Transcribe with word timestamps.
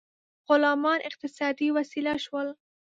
غلامان 0.47 0.99
اقتصادي 1.09 1.67
وسیله 1.77 2.13
شول. 2.25 2.47